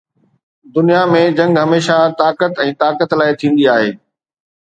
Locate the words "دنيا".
0.75-1.01